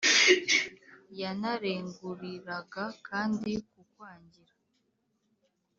yanarenguriraga 1.19 2.85
kandi 3.07 3.51
ku 3.69 3.79
kwangira 3.91 4.53